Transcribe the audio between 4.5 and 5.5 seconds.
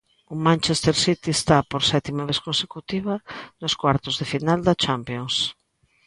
da Champions